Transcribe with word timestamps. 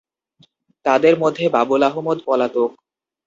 তাঁদের 0.85 1.15
মধ্যে 1.19 1.45
বাবুল 1.55 1.81
আহমদ 1.89 2.17
পলাতক। 2.25 2.69